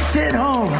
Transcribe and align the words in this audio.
sit 0.00 0.32
home. 0.32 0.74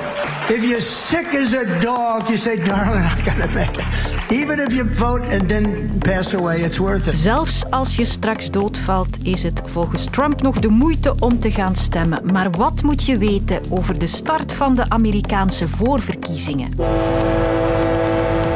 If 0.49 0.65
you're 0.65 0.81
sick 0.81 1.35
as 1.35 1.53
a 1.53 1.81
dog, 1.81 2.29
you 2.29 2.37
say, 2.37 2.57
darling, 2.57 3.05
I 3.05 3.23
gotta 3.25 3.55
make 3.55 3.77
it. 3.79 3.85
Even 4.33 4.59
if 4.59 4.73
you 4.73 4.85
vote 4.85 5.23
and 5.23 5.49
then 5.49 5.99
pass 6.01 6.35
away, 6.35 6.61
it's 6.61 6.79
worth 6.79 7.07
it. 7.07 7.17
Zelfs 7.17 7.71
als 7.71 7.97
je 7.97 8.05
straks 8.05 8.51
doodvalt, 8.51 9.17
is 9.23 9.43
het 9.43 9.63
volgens 9.65 10.05
Trump 10.05 10.43
nog 10.43 10.59
de 10.59 10.69
moeite 10.69 11.15
om 11.19 11.39
te 11.39 11.51
gaan 11.51 11.77
stemmen. 11.77 12.33
Maar 12.33 12.51
wat 12.51 12.83
moet 12.83 13.05
je 13.05 13.19
weten 13.19 13.61
over 13.69 13.99
de 13.99 14.07
start 14.07 14.53
van 14.53 14.75
de 14.75 14.89
Amerikaanse 14.89 15.69
voorverkiezingen? 15.69 16.69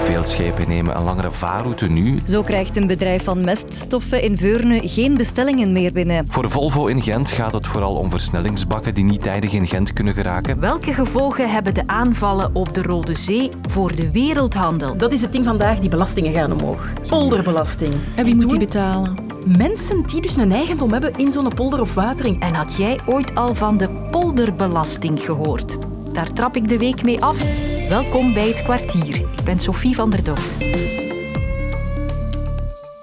Veel 0.05 0.25
schepen 0.25 0.69
nemen 0.69 0.97
een 0.97 1.03
langere 1.03 1.33
vaarroute 1.33 1.91
nu. 1.91 2.21
Zo 2.27 2.43
krijgt 2.43 2.77
een 2.77 2.87
bedrijf 2.87 3.25
van 3.25 3.45
meststoffen 3.45 4.23
in 4.23 4.37
Veurne 4.37 4.89
geen 4.89 5.17
bestellingen 5.17 5.73
meer 5.73 5.93
binnen. 5.93 6.29
Voor 6.29 6.51
Volvo 6.51 6.87
in 6.87 7.03
Gent 7.03 7.31
gaat 7.31 7.53
het 7.53 7.67
vooral 7.67 7.95
om 7.95 8.11
versnellingsbakken 8.11 8.95
die 8.95 9.05
niet 9.05 9.23
tijdig 9.23 9.53
in 9.53 9.67
Gent 9.67 9.93
kunnen 9.93 10.15
geraken. 10.15 10.61
Welke 10.61 10.93
gevolgen 10.93 11.51
hebben 11.51 11.75
de 11.75 11.83
aanvallen 11.87 12.55
op 12.55 12.75
de 12.75 12.83
Rode 12.83 13.15
Zee 13.15 13.51
voor 13.69 13.97
de 13.97 14.11
wereldhandel? 14.11 14.99
Dat 14.99 15.13
is 15.13 15.21
het 15.21 15.33
ding 15.33 15.45
vandaag, 15.45 15.79
die 15.79 15.91
belastingen 15.91 16.33
gaan 16.33 16.53
omhoog. 16.53 16.93
Polderbelasting. 17.09 17.95
En 18.15 18.25
wie 18.25 18.35
moet 18.35 18.51
die 18.51 18.59
betalen? 18.59 19.17
Mensen 19.59 20.03
die 20.07 20.23
dus 20.23 20.37
een 20.37 20.53
eigendom 20.53 20.93
hebben 20.93 21.13
in 21.17 21.33
zo'n 21.33 21.55
polder 21.55 21.81
of 21.81 21.95
watering. 21.95 22.41
En 22.41 22.55
had 22.55 22.75
jij 22.75 22.99
ooit 23.07 23.35
al 23.35 23.55
van 23.55 23.77
de 23.77 23.89
polderbelasting 24.11 25.21
gehoord? 25.21 25.79
Daar 26.13 26.33
trap 26.33 26.57
ik 26.57 26.69
de 26.69 26.79
week 26.79 27.03
mee 27.03 27.25
af. 27.25 27.74
Welkom 27.89 28.35
bij 28.35 28.49
het 28.49 28.63
kwartier. 28.63 29.17
Ik 29.17 29.45
ben 29.45 29.59
Sophie 29.59 29.95
van 29.95 30.11
der 30.11 30.25
Docht. 30.25 30.59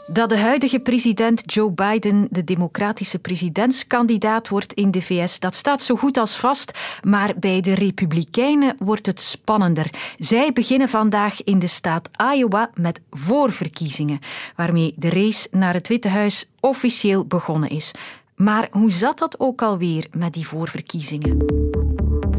Dat 0.08 0.30
de 0.30 0.38
huidige 0.38 0.80
president 0.80 1.54
Joe 1.54 1.72
Biden 1.72 2.28
de 2.30 2.44
democratische 2.44 3.20
presidentskandidaat 3.20 4.50
wordt 4.50 4.74
in 4.74 4.92
de 4.92 5.02
VS, 5.02 5.40
dat 5.40 5.56
staat 5.56 5.82
zo 5.82 5.96
goed 5.96 6.18
als 6.18 6.36
vast. 6.36 6.80
Maar 7.04 7.34
bij 7.40 7.62
de 7.62 7.74
Republikeinen 7.74 8.76
wordt 8.80 9.06
het 9.06 9.20
spannender. 9.20 9.90
Zij 10.18 10.54
beginnen 10.54 10.90
vandaag 10.90 11.44
in 11.44 11.60
de 11.60 11.68
staat 11.68 12.10
Iowa 12.36 12.70
met 12.74 13.02
voorverkiezingen, 13.10 14.20
waarmee 14.56 14.94
de 14.96 15.10
race 15.10 15.48
naar 15.52 15.74
het 15.74 15.88
Witte 15.88 16.10
Huis 16.10 16.50
officieel 16.60 17.26
begonnen 17.26 17.70
is. 17.70 17.92
Maar 18.36 18.68
hoe 18.72 18.92
zat 18.92 19.18
dat 19.18 19.40
ook 19.40 19.62
alweer 19.62 20.08
met 20.12 20.34
die 20.34 20.48
voorverkiezingen? 20.48 21.81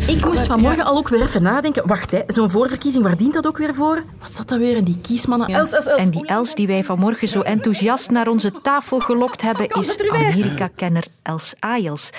Ik 0.06 0.24
moest 0.24 0.46
vanmorgen 0.46 0.84
al 0.84 0.96
ook 0.96 1.08
weer 1.08 1.22
even 1.22 1.42
nadenken. 1.42 1.86
Wacht, 1.86 2.10
hè, 2.10 2.22
zo'n 2.26 2.50
voorverkiezing, 2.50 3.04
waar 3.04 3.16
dient 3.16 3.34
dat 3.34 3.46
ook 3.46 3.58
weer 3.58 3.74
voor? 3.74 4.04
Wat 4.20 4.32
zat 4.32 4.48
dat 4.48 4.58
weer 4.58 4.76
in 4.76 4.84
die 4.84 4.98
kiesmannen? 5.00 5.48
Els, 5.48 5.72
Els, 5.72 5.86
Els. 5.86 6.00
En 6.00 6.10
die 6.10 6.26
Els 6.26 6.54
die 6.54 6.66
wij 6.66 6.84
vanmorgen 6.84 7.28
zo 7.28 7.40
enthousiast 7.40 8.10
naar 8.10 8.28
onze 8.28 8.52
tafel 8.62 9.00
gelokt 9.00 9.42
hebben, 9.42 9.68
is 9.68 9.98
Amerika-kenner 10.08 11.06
Els 11.22 11.54
Ayels. 11.58 12.10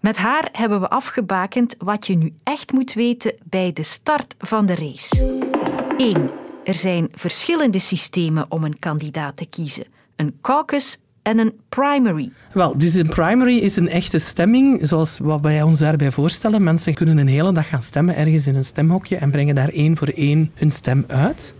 Met 0.00 0.16
haar 0.16 0.48
hebben 0.52 0.80
we 0.80 0.88
afgebakend 0.88 1.74
wat 1.78 2.06
je 2.06 2.16
nu 2.16 2.34
echt 2.42 2.72
moet 2.72 2.92
weten 2.92 3.34
bij 3.44 3.72
de 3.72 3.82
start 3.82 4.34
van 4.38 4.66
de 4.66 4.74
race. 4.74 5.40
1. 5.96 6.30
Er 6.64 6.74
zijn 6.74 7.08
verschillende 7.12 7.78
systemen 7.78 8.46
om 8.48 8.64
een 8.64 8.78
kandidaat 8.78 9.36
te 9.36 9.46
kiezen. 9.46 9.84
Een 10.16 10.38
caucus 10.40 10.98
en 11.22 11.38
een 11.38 11.52
primary. 11.68 12.30
Wel, 12.52 12.78
dus 12.78 12.94
een 12.94 13.08
primary 13.08 13.56
is 13.58 13.76
een 13.76 13.88
echte 13.88 14.18
stemming, 14.18 14.86
zoals 14.86 15.18
wat 15.18 15.40
wij 15.40 15.62
ons 15.62 15.78
daarbij 15.78 16.10
voorstellen. 16.10 16.62
Mensen 16.62 16.94
kunnen 16.94 17.18
een 17.18 17.28
hele 17.28 17.52
dag 17.52 17.68
gaan 17.68 17.82
stemmen 17.82 18.16
ergens 18.16 18.46
in 18.46 18.54
een 18.54 18.64
stemhokje 18.64 19.16
en 19.16 19.30
brengen 19.30 19.54
daar 19.54 19.68
één 19.68 19.96
voor 19.96 20.08
één 20.08 20.50
hun 20.54 20.70
stem 20.70 21.04
uit. 21.06 21.54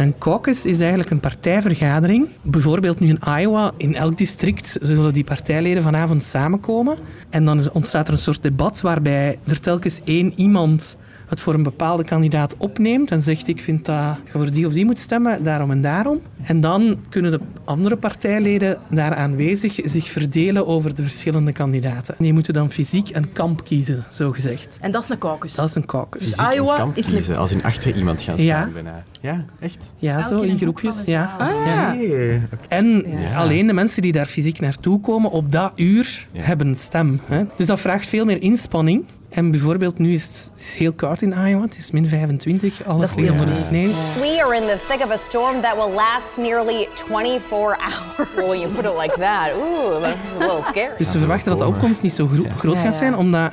Een 0.00 0.18
caucus 0.18 0.66
is 0.66 0.80
eigenlijk 0.80 1.10
een 1.10 1.20
partijvergadering. 1.20 2.28
Bijvoorbeeld 2.42 3.00
nu 3.00 3.08
in 3.08 3.18
Iowa, 3.38 3.72
in 3.76 3.94
elk 3.94 4.18
district 4.18 4.78
zullen 4.80 5.12
die 5.12 5.24
partijleden 5.24 5.82
vanavond 5.82 6.22
samenkomen. 6.22 6.96
En 7.30 7.44
dan 7.44 7.72
ontstaat 7.72 8.06
er 8.06 8.12
een 8.12 8.18
soort 8.18 8.42
debat 8.42 8.80
waarbij 8.80 9.38
er 9.46 9.60
telkens 9.60 10.00
één 10.04 10.32
iemand 10.36 10.96
het 11.26 11.40
voor 11.40 11.54
een 11.54 11.62
bepaalde 11.62 12.04
kandidaat 12.04 12.56
opneemt 12.56 13.10
en 13.10 13.22
zegt 13.22 13.48
ik 13.48 13.60
vind 13.60 13.84
dat 13.84 14.18
je 14.24 14.30
voor 14.30 14.50
die 14.50 14.66
of 14.66 14.72
die 14.72 14.84
moet 14.84 14.98
stemmen, 14.98 15.42
daarom 15.42 15.70
en 15.70 15.80
daarom. 15.80 16.20
En 16.42 16.60
dan 16.60 17.00
kunnen 17.08 17.30
de 17.30 17.40
andere 17.64 17.96
partijleden 17.96 18.78
daar 18.90 19.14
aanwezig 19.14 19.80
zich 19.84 20.08
verdelen 20.08 20.66
over 20.66 20.94
de 20.94 21.02
verschillende 21.02 21.52
kandidaten. 21.52 22.14
Die 22.18 22.32
moeten 22.32 22.54
dan 22.54 22.70
fysiek 22.70 23.08
een 23.16 23.32
kamp 23.32 23.64
kiezen, 23.64 24.04
zo 24.10 24.32
gezegd. 24.32 24.78
En 24.80 24.92
dat 24.92 25.02
is 25.02 25.08
een 25.08 25.18
caucus. 25.18 25.54
Dat 25.54 25.68
is 25.68 25.74
een 25.74 25.86
caucus. 25.86 26.36
Dus 26.36 26.54
Iowa 26.54 26.76
kamp 26.76 26.96
is 26.96 27.06
een... 27.06 27.14
kiezen, 27.14 27.36
als 27.36 27.52
in 27.52 27.62
achter 27.62 27.96
iemand 27.96 28.22
gaan 28.22 28.34
staan. 28.34 28.46
Ja. 28.46 28.70
bijna. 28.72 29.04
Ja, 29.20 29.44
echt? 29.60 29.92
Ja, 29.96 30.22
zo 30.22 30.40
in 30.40 30.56
groepjes. 30.56 31.02
Ja. 31.04 31.36
ja. 31.38 31.94
Hey. 31.94 32.40
En 32.68 33.04
alleen 33.36 33.66
de 33.66 33.72
mensen 33.72 34.02
die 34.02 34.12
daar 34.12 34.26
fysiek 34.26 34.60
naartoe 34.60 35.00
komen 35.00 35.30
op 35.30 35.52
dat 35.52 35.72
uur 35.76 36.26
hebben 36.32 36.66
een 36.66 36.76
stem. 36.76 37.20
Hè. 37.26 37.44
Dus 37.56 37.66
dat 37.66 37.80
vraagt 37.80 38.06
veel 38.08 38.24
meer 38.24 38.42
inspanning. 38.42 39.04
En 39.28 39.50
bijvoorbeeld 39.50 39.98
nu 39.98 40.12
is 40.12 40.24
het, 40.26 40.52
is 40.56 40.74
heel 40.74 40.92
koud 40.92 41.22
in 41.22 41.32
Iowa. 41.46 41.62
Het 41.64 41.76
is 41.76 41.90
min 41.90 42.06
25. 42.08 42.84
Alles 42.86 43.14
ligt 43.14 43.30
onder 43.30 43.46
de 43.46 43.54
sneeuw. 43.54 43.88
We 44.20 44.42
are 44.44 44.56
in 44.56 44.62
the 44.68 44.78
thick 44.88 45.04
of 45.04 45.10
a 45.12 45.16
storm 45.16 45.60
that 45.60 45.74
will 45.74 45.94
last 45.94 46.38
nearly 46.38 46.88
24 46.94 47.78
hours. 47.78 48.28
Well, 48.36 48.58
you 48.60 48.72
put 48.72 48.84
it 48.84 48.96
like 49.00 49.14
that. 49.20 49.50
Ooh, 49.54 50.04
a 50.04 50.14
little 50.38 50.62
scary. 50.62 50.96
Dus 50.98 51.10
ze 51.10 51.18
verwachten 51.18 51.50
dat 51.50 51.58
de 51.58 51.66
opkomst 51.66 52.02
niet 52.02 52.12
zo 52.12 52.26
gro- 52.26 52.46
groot 52.56 52.80
gaat 52.80 52.94
zijn, 52.96 53.16
omdat 53.16 53.52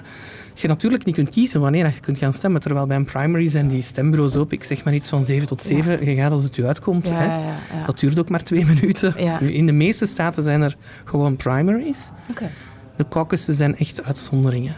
je 0.62 0.68
natuurlijk 0.68 1.06
niet 1.06 1.16
kunt 1.16 1.30
kiezen 1.30 1.62
wanneer 1.62 1.86
je 1.86 2.00
kunt 2.00 2.18
gaan 2.18 2.34
stemmen. 2.34 2.62
Terwijl 2.62 2.88
bij 2.88 2.96
een 2.96 3.06
primary 3.06 3.48
zijn 3.48 3.68
die 3.68 3.82
stembureaus 3.82 4.36
open. 4.36 4.58
Ik 4.58 4.64
zeg 4.64 4.84
maar 4.84 4.94
iets 4.94 5.10
van 5.10 5.26
7 5.26 5.48
tot 5.48 5.62
7. 5.62 6.06
Je 6.06 6.16
gaat 6.16 6.32
als 6.32 6.44
het 6.44 6.58
u 6.58 6.66
uitkomt. 6.66 7.10
Ja, 7.10 7.16
hè. 7.16 7.26
ja, 7.26 7.56
ja. 7.74 7.86
Dat 7.86 8.00
duurt 8.00 8.20
ook 8.20 8.30
maar 8.30 8.44
twee 8.44 8.66
minuten. 8.76 9.14
Ja. 9.18 9.40
Nu, 9.42 9.54
in 9.54 9.66
de 9.66 9.72
meeste 9.72 10.06
staten 10.06 10.44
zijn 10.44 10.62
er 10.62 10.76
gewoon 11.06 11.36
primaries. 11.36 12.10
Oké. 12.30 12.50
De 12.96 13.08
caucussen 13.08 13.54
zijn 13.54 13.76
echt 13.76 14.04
uitzonderingen. 14.04 14.76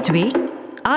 2. 0.00 0.30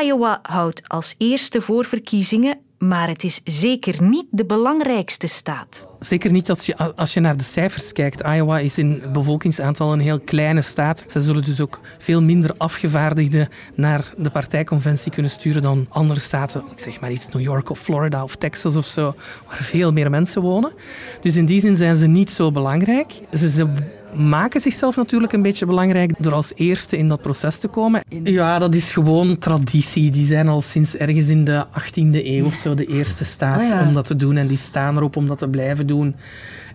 Iowa 0.03 0.39
houdt 0.41 0.89
als 0.89 1.15
eerste 1.17 1.61
voorverkiezingen, 1.61 2.57
maar 2.87 3.07
het 3.07 3.23
is 3.23 3.41
zeker 3.43 4.03
niet 4.03 4.25
de 4.31 4.45
belangrijkste 4.45 5.27
staat. 5.27 5.87
Zeker 5.99 6.31
niet 6.31 6.49
als 6.49 6.65
je, 6.65 6.95
als 6.95 7.13
je 7.13 7.19
naar 7.19 7.37
de 7.37 7.43
cijfers 7.43 7.91
kijkt. 7.91 8.21
Iowa 8.21 8.59
is 8.59 8.77
in 8.77 9.01
bevolkingsaantal 9.13 9.93
een 9.93 9.99
heel 9.99 10.19
kleine 10.19 10.61
staat. 10.61 11.03
Ze 11.07 11.21
zullen 11.21 11.43
dus 11.43 11.61
ook 11.61 11.79
veel 11.97 12.21
minder 12.21 12.53
afgevaardigden 12.57 13.47
naar 13.75 14.13
de 14.17 14.29
partijconventie 14.29 15.11
kunnen 15.11 15.31
sturen 15.31 15.61
dan 15.61 15.85
andere 15.89 16.19
staten. 16.19 16.63
Ik 16.71 16.79
zeg 16.79 16.99
maar 16.99 17.11
iets, 17.11 17.29
New 17.29 17.41
York 17.41 17.69
of 17.69 17.79
Florida 17.79 18.23
of 18.23 18.35
Texas 18.35 18.75
of 18.75 18.85
zo, 18.85 19.15
waar 19.47 19.63
veel 19.63 19.91
meer 19.91 20.09
mensen 20.09 20.41
wonen. 20.41 20.73
Dus 21.21 21.35
in 21.35 21.45
die 21.45 21.59
zin 21.59 21.75
zijn 21.75 21.95
ze 21.95 22.07
niet 22.07 22.31
zo 22.31 22.51
belangrijk. 22.51 23.11
Ze, 23.31 23.49
ze 23.49 23.67
maken 24.15 24.61
zichzelf 24.61 24.95
natuurlijk 24.95 25.33
een 25.33 25.41
beetje 25.41 25.65
belangrijk 25.65 26.11
door 26.17 26.33
als 26.33 26.51
eerste 26.55 26.97
in 26.97 27.07
dat 27.07 27.21
proces 27.21 27.57
te 27.59 27.67
komen. 27.67 28.01
Ja, 28.23 28.59
dat 28.59 28.75
is 28.75 28.91
gewoon 28.91 29.37
traditie. 29.37 30.11
Die 30.11 30.25
zijn 30.25 30.47
al 30.47 30.61
sinds 30.61 30.95
ergens 30.95 31.27
in 31.27 31.43
de 31.43 31.65
18e 31.79 32.25
eeuw 32.25 32.45
of 32.45 32.53
zo 32.53 32.73
de 32.75 32.85
eerste 32.85 33.23
staat 33.23 33.59
Ah, 33.59 33.67
ja. 33.67 33.87
om 33.87 33.93
dat 33.93 34.05
te 34.05 34.15
doen. 34.15 34.37
En 34.37 34.47
die 34.47 34.57
staan 34.57 34.95
erop 34.97 35.15
om 35.15 35.27
dat 35.27 35.37
te 35.37 35.47
blijven 35.47 35.87
doen. 35.87 36.15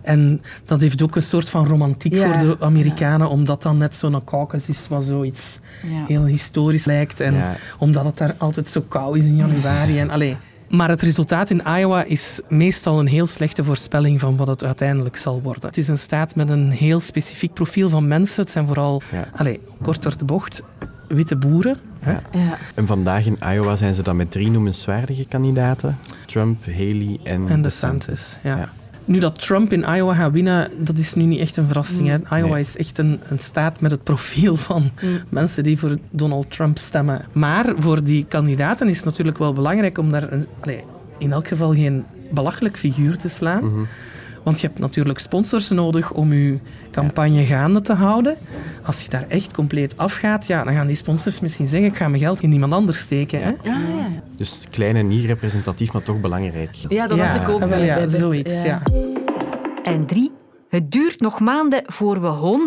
En 0.01 0.41
dat 0.65 0.79
heeft 0.79 1.01
ook 1.01 1.15
een 1.15 1.21
soort 1.21 1.49
van 1.49 1.65
romantiek 1.65 2.13
Ja. 2.13 2.25
voor 2.25 2.37
de 2.47 2.57
Amerikanen, 2.65 3.29
omdat 3.29 3.61
dat 3.61 3.75
net 3.75 3.95
zo'n 3.95 4.23
caucus 4.23 4.69
is 4.69 4.85
wat 4.89 5.03
zoiets 5.05 5.59
heel 6.07 6.25
historisch 6.25 6.85
lijkt. 6.85 7.19
En 7.19 7.33
Ja. 7.33 7.55
omdat 7.77 8.05
het 8.05 8.17
daar 8.17 8.35
altijd 8.37 8.69
zo 8.69 8.81
koud 8.87 9.15
is 9.15 9.23
in 9.23 9.35
januari. 9.35 9.99
En, 9.99 10.09
allee. 10.09 10.37
Maar 10.69 10.89
het 10.89 11.01
resultaat 11.01 11.49
in 11.49 11.61
Iowa 11.77 12.03
is 12.03 12.41
meestal 12.49 12.99
een 12.99 13.07
heel 13.07 13.25
slechte 13.27 13.63
voorspelling 13.63 14.19
van 14.19 14.37
wat 14.37 14.47
het 14.47 14.63
uiteindelijk 14.63 15.17
zal 15.17 15.41
worden. 15.41 15.65
Het 15.65 15.77
is 15.77 15.87
een 15.87 15.97
staat 15.97 16.35
met 16.35 16.49
een 16.49 16.69
heel 16.71 16.99
specifiek 16.99 17.53
profiel 17.53 17.89
van 17.89 18.07
mensen. 18.07 18.41
Het 18.41 18.51
zijn 18.51 18.67
vooral, 18.67 19.01
Ja. 19.11 19.27
allee, 19.35 19.59
kort 19.81 20.01
door 20.01 20.17
de 20.17 20.25
bocht, 20.25 20.61
witte 21.07 21.35
boeren. 21.35 21.77
Hè? 21.99 22.11
Ja. 22.11 22.57
En 22.75 22.87
vandaag 22.87 23.25
in 23.25 23.37
Iowa 23.53 23.75
zijn 23.75 23.93
ze 23.93 24.03
dan 24.03 24.15
met 24.15 24.31
drie 24.31 24.49
noemenswaardige 24.51 25.25
kandidaten. 25.25 25.97
Trump, 26.25 26.65
Haley 26.65 27.19
en, 27.23 27.47
En 27.47 27.61
DeSantis, 27.61 28.39
ja. 28.43 28.57
Ja. 28.57 28.69
Nu 29.09 29.19
dat 29.19 29.41
Trump 29.41 29.73
in 29.73 29.85
Iowa 29.95 30.13
gaat 30.13 30.31
winnen, 30.31 30.71
dat 30.77 30.97
is 30.97 31.13
nu 31.13 31.23
niet 31.23 31.39
echt 31.39 31.57
een 31.57 31.65
verrassing. 31.65 32.07
Hè. 32.07 32.37
Iowa 32.37 32.53
Nee. 32.53 32.61
is 32.61 32.77
echt 32.77 32.97
een, 32.97 33.19
een 33.29 33.39
staat 33.39 33.81
met 33.81 33.91
het 33.91 34.03
profiel 34.03 34.55
van 34.55 34.89
mensen 35.29 35.63
die 35.63 35.79
voor 35.79 35.97
Donald 36.09 36.51
Trump 36.51 36.77
stemmen. 36.77 37.25
Maar 37.31 37.73
voor 37.77 38.03
die 38.03 38.25
kandidaten 38.25 38.87
is 38.87 38.95
het 38.95 39.05
natuurlijk 39.05 39.37
wel 39.37 39.53
belangrijk 39.53 39.97
om 39.97 40.11
daar 40.11 40.31
een, 40.31 40.45
allee, 40.59 40.83
in 41.17 41.31
elk 41.31 41.47
geval 41.47 41.73
geen 41.73 42.03
belachelijk 42.31 42.77
figuur 42.77 43.17
te 43.17 43.29
slaan. 43.29 43.87
Want 44.43 44.59
je 44.59 44.67
hebt 44.67 44.79
natuurlijk 44.79 45.19
sponsors 45.19 45.69
nodig 45.69 46.11
om 46.11 46.33
je 46.33 46.57
campagne 46.91 47.45
gaande 47.45 47.81
te 47.81 47.93
houden. 47.93 48.37
Als 48.83 49.03
je 49.03 49.09
daar 49.09 49.25
echt 49.27 49.53
compleet 49.53 49.97
afgaat, 49.97 50.47
ja, 50.47 50.63
dan 50.63 50.73
gaan 50.73 50.87
die 50.87 50.95
sponsors 50.95 51.39
misschien 51.39 51.67
zeggen 51.67 51.89
ik 51.89 51.95
ga 51.95 52.07
mijn 52.07 52.21
geld 52.21 52.41
in 52.41 52.51
iemand 52.51 52.73
anders 52.73 52.99
steken. 52.99 53.41
Hè? 53.43 53.53
Dus 54.37 54.63
klein 54.69 54.95
en 54.95 55.07
niet 55.07 55.25
representatief, 55.25 55.91
maar 55.93 56.03
toch 56.03 56.21
belangrijk. 56.21 56.69
Ja, 56.87 57.07
dat 57.07 57.19
had 57.19 57.35
ik 57.35 57.49
ook 57.49 57.61
ah, 57.61 57.69
wel, 57.69 57.77
bij, 57.77 57.85
ja, 57.85 58.07
zoiets, 58.07 58.61
ja. 58.61 58.81
En 59.83 60.05
3. 60.05 60.31
Het 60.69 60.91
duurt 60.91 61.19
nog 61.19 61.39
maanden 61.39 61.83
voor 61.85 62.21
we 62.21 62.61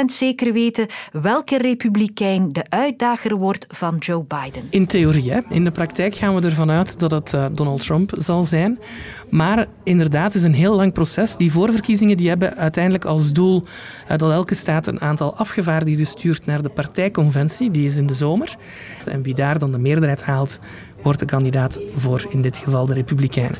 100% 0.00 0.04
zeker 0.06 0.52
weten 0.52 0.86
welke 1.12 1.58
republikein 1.58 2.52
de 2.52 2.64
uitdager 2.68 3.36
wordt 3.36 3.66
van 3.68 3.96
Joe 3.96 4.24
Biden. 4.24 4.62
In 4.70 4.86
theorie, 4.86 5.32
hè. 5.32 5.40
in 5.48 5.64
de 5.64 5.70
praktijk 5.70 6.14
gaan 6.14 6.34
we 6.34 6.46
ervan 6.46 6.70
uit 6.70 6.98
dat 6.98 7.10
het 7.10 7.32
uh, 7.32 7.46
Donald 7.52 7.82
Trump 7.82 8.10
zal 8.14 8.44
zijn. 8.44 8.78
Maar 9.30 9.66
inderdaad, 9.84 10.24
het 10.24 10.34
is 10.34 10.42
een 10.42 10.54
heel 10.54 10.76
lang 10.76 10.92
proces. 10.92 11.36
Die 11.36 11.52
voorverkiezingen 11.52 12.16
die 12.16 12.28
hebben 12.28 12.56
uiteindelijk 12.56 13.04
als 13.04 13.32
doel 13.32 13.62
uh, 14.10 14.16
dat 14.16 14.30
elke 14.30 14.54
staat 14.54 14.86
een 14.86 15.00
aantal 15.00 15.36
afgevaardigden 15.36 16.06
stuurt 16.06 16.46
naar 16.46 16.62
de 16.62 16.70
partijconventie, 16.70 17.70
die 17.70 17.86
is 17.86 17.96
in 17.96 18.06
de 18.06 18.14
zomer. 18.14 18.56
En 19.04 19.22
wie 19.22 19.34
daar 19.34 19.58
dan 19.58 19.72
de 19.72 19.78
meerderheid 19.78 20.22
haalt, 20.22 20.60
wordt 21.02 21.18
de 21.18 21.24
kandidaat 21.24 21.80
voor 21.94 22.26
in 22.28 22.42
dit 22.42 22.56
geval 22.58 22.86
de 22.86 22.94
Republikeinen. 22.94 23.58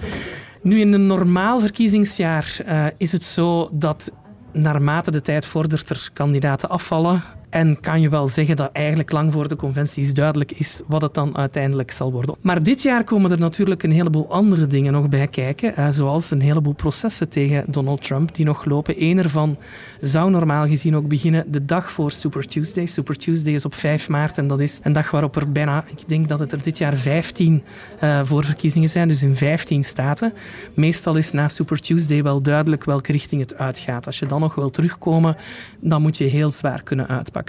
Nu, 0.63 0.81
in 0.81 0.93
een 0.93 1.07
normaal 1.07 1.61
verkiezingsjaar 1.61 2.57
uh, 2.67 2.87
is 2.97 3.13
het 3.13 3.23
zo 3.23 3.69
dat 3.73 4.13
naarmate 4.53 5.11
de 5.11 5.21
tijd 5.21 5.47
vordert 5.47 5.91
er 5.91 6.11
kandidaten 6.13 6.69
afvallen. 6.69 7.23
En 7.53 7.81
kan 7.81 8.01
je 8.01 8.09
wel 8.09 8.29
zeggen 8.29 8.57
dat 8.57 8.71
eigenlijk 8.73 9.13
lang 9.13 9.33
voor 9.33 9.49
de 9.49 9.57
conventies 9.57 10.15
duidelijk 10.15 10.53
is 10.53 10.83
wat 10.87 11.03
het 11.03 11.15
dan 11.15 11.37
uiteindelijk 11.37 11.91
zal 11.91 12.13
worden. 12.13 12.37
Maar 12.41 12.63
dit 12.63 12.83
jaar 12.83 13.05
komen 13.05 13.31
er 13.31 13.39
natuurlijk 13.39 13.83
een 13.83 13.93
heleboel 13.93 14.31
andere 14.31 14.67
dingen 14.67 14.93
nog 14.93 15.09
bij 15.09 15.27
kijken. 15.27 15.75
Uh, 15.79 15.89
zoals 15.91 16.31
een 16.31 16.41
heleboel 16.41 16.73
processen 16.73 17.29
tegen 17.29 17.65
Donald 17.69 18.03
Trump 18.03 18.35
die 18.35 18.45
nog 18.45 18.65
lopen. 18.65 19.03
Eén 19.03 19.19
ervan 19.19 19.57
zou 20.01 20.31
normaal 20.31 20.67
gezien 20.67 20.97
ook 20.97 21.09
beginnen 21.09 21.45
de 21.53 21.65
dag 21.65 21.91
voor 21.91 22.11
Super 22.11 22.47
Tuesday. 22.47 22.87
Super 22.87 23.17
Tuesday 23.17 23.53
is 23.53 23.65
op 23.65 23.75
5 23.75 24.09
maart 24.09 24.39
en 24.39 24.47
dat 24.47 24.61
is 24.61 24.81
een 24.83 24.93
dag 24.93 25.11
waarop 25.11 25.37
er 25.37 25.53
bijna, 25.53 25.85
ik 25.87 26.09
denk 26.09 26.29
dat 26.29 26.39
het 26.39 26.53
er 26.53 26.63
dit 26.63 26.79
jaar 26.79 26.97
15 26.97 27.63
uh, 28.01 28.21
voorverkiezingen 28.25 28.89
zijn, 28.89 29.09
dus 29.09 29.23
in 29.23 29.37
15 29.37 29.85
staten. 29.85 30.33
Meestal 30.75 31.17
is 31.17 31.33
na 31.33 31.49
Super 31.49 31.81
Tuesday 31.81 32.23
wel 32.23 32.43
duidelijk 32.43 32.85
welke 32.85 33.13
richting 33.13 33.41
het 33.41 33.55
uitgaat. 33.55 34.07
Als 34.07 34.19
je 34.19 34.27
dan 34.27 34.41
nog 34.41 34.55
wil 34.55 34.71
terugkomen, 34.71 35.37
dan 35.81 36.03
moet 36.03 36.17
je 36.17 36.25
heel 36.25 36.51
zwaar 36.51 36.83
kunnen 36.83 37.09
uitpakken. 37.09 37.42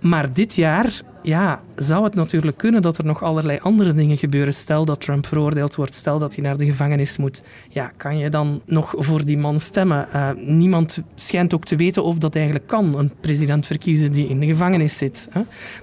Maar 0.00 0.32
dit 0.32 0.54
jaar 0.54 1.00
ja, 1.22 1.60
zou 1.76 2.04
het 2.04 2.14
natuurlijk 2.14 2.56
kunnen 2.56 2.82
dat 2.82 2.98
er 2.98 3.04
nog 3.04 3.22
allerlei 3.22 3.58
andere 3.58 3.94
dingen 3.94 4.16
gebeuren. 4.16 4.54
Stel 4.54 4.84
dat 4.84 5.00
Trump 5.00 5.26
veroordeeld 5.26 5.74
wordt, 5.74 5.94
stel 5.94 6.18
dat 6.18 6.34
hij 6.34 6.44
naar 6.44 6.56
de 6.56 6.64
gevangenis 6.64 7.16
moet. 7.16 7.42
Ja, 7.68 7.90
kan 7.96 8.18
je 8.18 8.30
dan 8.30 8.62
nog 8.66 8.94
voor 8.96 9.24
die 9.24 9.38
man 9.38 9.60
stemmen? 9.60 10.08
Uh, 10.14 10.30
niemand 10.36 11.02
schijnt 11.14 11.54
ook 11.54 11.64
te 11.64 11.76
weten 11.76 12.04
of 12.04 12.18
dat 12.18 12.34
eigenlijk 12.34 12.66
kan, 12.66 12.98
een 12.98 13.12
president 13.20 13.66
verkiezen 13.66 14.12
die 14.12 14.28
in 14.28 14.40
de 14.40 14.46
gevangenis 14.46 14.96
zit. 14.96 15.28
Hè? 15.30 15.40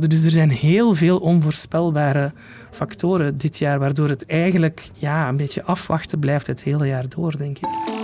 Dus 0.08 0.24
er 0.24 0.32
zijn 0.32 0.50
heel 0.50 0.94
veel 0.94 1.18
onvoorspelbare 1.18 2.32
factoren 2.72 3.38
dit 3.38 3.58
jaar, 3.58 3.80
waardoor 3.80 4.10
het 4.10 4.26
eigenlijk 4.26 4.90
ja, 4.94 5.30
een 5.30 5.38
beetje 5.38 5.64
afwachten 5.64 6.20
blijft 6.20 6.48
het 6.48 6.64
hele 6.64 6.88
jaar 6.88 7.10
door, 7.10 7.38
denk 7.38 7.58
ik. 7.58 7.95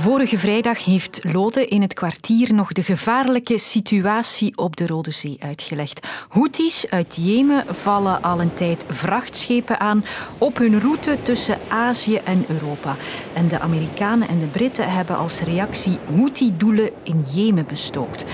Vorige 0.00 0.38
vrijdag 0.38 0.84
heeft 0.84 1.20
Lode 1.24 1.66
in 1.66 1.82
het 1.82 1.94
kwartier 1.94 2.54
nog 2.54 2.72
de 2.72 2.82
gevaarlijke 2.82 3.58
situatie 3.58 4.56
op 4.56 4.76
de 4.76 4.86
Rode 4.86 5.10
Zee 5.10 5.36
uitgelegd. 5.40 6.08
Houthis 6.28 6.86
uit 6.90 7.16
Jemen 7.20 7.64
vallen 7.74 8.22
al 8.22 8.40
een 8.40 8.54
tijd 8.54 8.84
vrachtschepen 8.88 9.80
aan 9.80 10.04
op 10.38 10.56
hun 10.56 10.80
route 10.80 11.16
tussen 11.22 11.58
Azië 11.68 12.16
en 12.16 12.44
Europa. 12.48 12.96
En 13.34 13.48
de 13.48 13.60
Amerikanen 13.60 14.28
en 14.28 14.38
de 14.38 14.46
Britten 14.46 14.92
hebben 14.92 15.16
als 15.16 15.40
reactie 15.40 15.98
Houthi-doelen 16.14 16.90
in 17.02 17.24
Jemen 17.34 17.66
bestookt. 17.66 18.24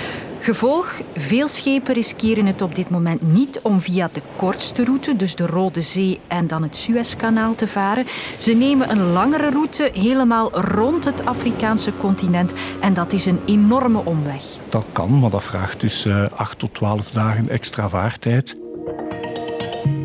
Gevolg, 0.45 1.01
veel 1.15 1.49
schepen 1.49 1.95
riskeren 1.95 2.47
het 2.47 2.63
op 2.63 2.75
dit 2.75 2.91
moment 2.91 3.23
niet 3.23 3.61
om 3.63 3.81
via 3.81 4.09
de 4.13 4.21
kortste 4.37 4.85
route, 4.85 5.17
dus 5.17 5.37
de 5.37 5.47
Rode 5.47 5.83
Zee 5.83 6.21
en 6.29 6.47
dan 6.47 6.63
het 6.63 6.77
Suezkanaal 6.77 7.55
te 7.55 7.67
varen. 7.67 8.05
Ze 8.39 8.53
nemen 8.53 8.91
een 8.91 9.13
langere 9.13 9.51
route 9.51 9.91
helemaal 9.95 10.61
rond 10.61 11.05
het 11.05 11.25
Afrikaanse 11.25 11.93
continent 11.97 12.53
en 12.81 12.95
dat 12.95 13.13
is 13.13 13.27
een 13.27 13.41
enorme 13.45 14.05
omweg. 14.05 14.45
Dat 14.69 14.85
kan, 14.93 15.19
maar 15.19 15.31
dat 15.31 15.43
vraagt 15.43 15.81
dus 15.81 16.05
uh, 16.05 16.27
8 16.35 16.59
tot 16.59 16.75
12 16.75 17.11
dagen 17.11 17.49
extra 17.49 17.89
vaartijd. 17.89 18.64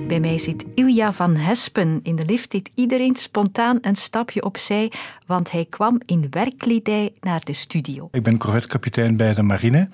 Bij 0.09 0.19
mij 0.19 0.37
zit 0.37 0.65
Ilja 0.75 1.13
van 1.13 1.35
Hespen. 1.35 1.99
In 2.03 2.15
de 2.15 2.25
lift 2.25 2.51
deed 2.51 2.69
iedereen 2.75 3.15
spontaan 3.15 3.77
een 3.81 3.95
stapje 3.95 4.43
opzij, 4.43 4.91
want 5.25 5.51
hij 5.51 5.65
kwam 5.69 6.01
in 6.05 6.27
werkkledij 6.29 7.13
naar 7.21 7.43
de 7.43 7.53
studio. 7.53 8.09
Ik 8.11 8.23
ben 8.23 8.37
corvetkapitein 8.37 9.17
bij 9.17 9.33
de 9.33 9.41
marine. 9.41 9.89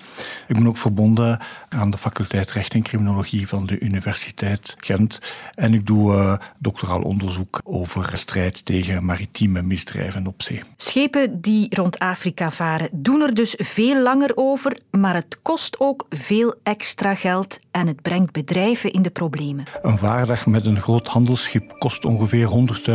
Ik 0.48 0.54
ben 0.54 0.66
ook 0.66 0.76
verbonden 0.76 1.40
aan 1.68 1.90
de 1.90 1.98
faculteit 1.98 2.50
Recht 2.50 2.74
en 2.74 2.82
Criminologie 2.82 3.48
van 3.48 3.66
de 3.66 3.78
Universiteit 3.78 4.76
Gent. 4.78 5.18
En 5.54 5.74
ik 5.74 5.86
doe 5.86 6.12
uh, 6.12 6.34
doctoraal 6.58 7.02
onderzoek 7.02 7.60
over 7.64 8.10
strijd 8.16 8.64
tegen 8.64 9.04
maritieme 9.04 9.62
misdrijven 9.62 10.26
op 10.26 10.42
zee. 10.42 10.62
Schepen 10.76 11.40
die 11.40 11.74
rond 11.74 11.98
Afrika 11.98 12.50
varen 12.50 12.88
doen 12.92 13.22
er 13.22 13.34
dus 13.34 13.54
veel 13.58 14.02
langer 14.02 14.32
over, 14.34 14.78
maar 14.90 15.14
het 15.14 15.38
kost 15.42 15.80
ook 15.80 16.06
veel 16.08 16.54
extra 16.62 17.14
geld 17.14 17.58
en 17.70 17.86
het 17.86 18.02
brengt 18.02 18.32
bedrijven 18.32 18.90
in 18.90 19.02
de 19.02 19.10
problemen. 19.10 19.64
Een 19.82 19.98
vaardag 20.06 20.46
met 20.46 20.66
een 20.66 20.80
groot 20.80 21.06
handelsschip 21.06 21.74
kost 21.78 22.04
ongeveer 22.04 22.48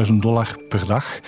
100.000 0.07 0.13
dollar 0.13 0.55
per 0.69 0.85
dag 0.85 1.19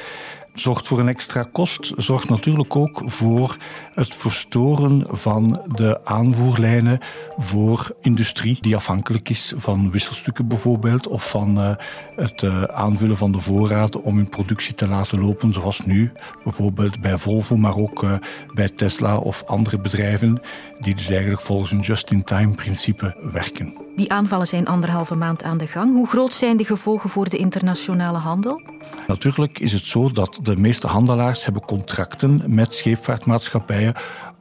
zorgt 0.53 0.87
voor 0.87 0.99
een 0.99 1.07
extra 1.07 1.43
kost, 1.51 1.93
zorgt 1.97 2.29
natuurlijk 2.29 2.75
ook 2.75 3.01
voor 3.05 3.57
het 3.93 4.15
verstoren 4.15 5.05
van 5.09 5.61
de 5.75 6.05
aanvoerlijnen 6.05 6.99
voor 7.35 7.95
industrie 8.01 8.57
die 8.61 8.75
afhankelijk 8.75 9.29
is 9.29 9.53
van 9.55 9.91
wisselstukken 9.91 10.47
bijvoorbeeld 10.47 11.07
of 11.07 11.29
van 11.29 11.59
uh, 11.59 11.75
het 12.15 12.41
uh, 12.41 12.63
aanvullen 12.63 13.17
van 13.17 13.31
de 13.31 13.39
voorraden 13.39 14.03
om 14.03 14.15
hun 14.15 14.29
productie 14.29 14.73
te 14.73 14.87
laten 14.87 15.21
lopen 15.21 15.53
zoals 15.53 15.85
nu 15.85 16.11
bijvoorbeeld 16.43 16.99
bij 16.99 17.17
Volvo 17.17 17.57
maar 17.57 17.75
ook 17.75 18.03
uh, 18.03 18.15
bij 18.53 18.69
Tesla 18.69 19.17
of 19.17 19.43
andere 19.45 19.77
bedrijven 19.77 20.41
die 20.79 20.95
dus 20.95 21.09
eigenlijk 21.09 21.41
volgens 21.41 21.71
een 21.71 21.79
just-in-time 21.79 22.55
principe 22.55 23.15
werken. 23.31 23.73
Die 23.95 24.11
aanvallen 24.11 24.47
zijn 24.47 24.67
anderhalve 24.67 25.15
maand 25.15 25.43
aan 25.43 25.57
de 25.57 25.67
gang. 25.67 25.93
Hoe 25.93 26.07
groot 26.07 26.33
zijn 26.33 26.57
de 26.57 26.65
gevolgen 26.65 27.09
voor 27.09 27.29
de 27.29 27.37
internationale 27.37 28.17
handel? 28.17 28.61
Natuurlijk 29.07 29.59
is 29.59 29.71
het 29.71 29.85
zo 29.85 30.11
dat 30.11 30.39
de 30.41 30.57
meeste 30.57 30.87
handelaars 30.87 31.43
hebben 31.43 31.65
contracten 31.65 32.41
met 32.47 32.73
scheepvaartmaatschappijen 32.73 33.93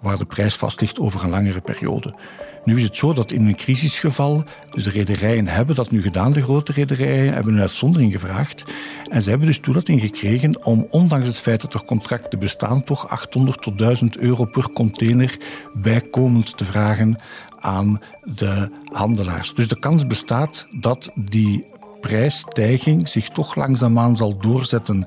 waar 0.03 0.19
de 0.19 0.25
prijs 0.25 0.55
vast 0.55 0.81
ligt 0.81 0.99
over 0.99 1.25
een 1.25 1.31
langere 1.31 1.61
periode. 1.61 2.15
Nu 2.65 2.77
is 2.77 2.83
het 2.83 2.97
zo 2.97 3.13
dat 3.13 3.33
in 3.33 3.47
een 3.47 3.57
crisisgeval, 3.57 4.45
dus 4.71 4.85
de 4.85 4.91
rederijen 4.91 5.49
hebben 5.49 5.75
dat 5.75 5.91
nu 5.91 6.03
gedaan, 6.03 6.33
de 6.33 6.41
grote 6.41 6.73
rederijen 6.73 7.35
hebben 7.35 7.55
een 7.55 7.61
uitzondering 7.61 8.13
gevraagd. 8.13 8.65
En 9.11 9.23
ze 9.23 9.29
hebben 9.29 9.47
dus 9.47 9.59
toelating 9.59 10.01
gekregen 10.01 10.65
om, 10.65 10.87
ondanks 10.91 11.27
het 11.27 11.37
feit 11.37 11.61
dat 11.61 11.75
er 11.75 11.85
contracten 11.85 12.39
bestaan, 12.39 12.85
toch 12.85 13.09
800 13.09 13.63
tot 13.63 13.79
1000 13.79 14.19
euro 14.19 14.45
per 14.45 14.71
container 14.73 15.37
bijkomend 15.81 16.57
te 16.57 16.65
vragen 16.65 17.17
aan 17.59 18.01
de 18.23 18.71
handelaars. 18.93 19.55
Dus 19.55 19.69
de 19.69 19.79
kans 19.79 20.07
bestaat 20.07 20.67
dat 20.81 21.11
die 21.15 21.65
prijsstijging 22.03 23.09
zich 23.09 23.29
toch 23.29 23.55
langzaamaan 23.55 24.17
zal 24.17 24.37
doorzetten 24.37 25.07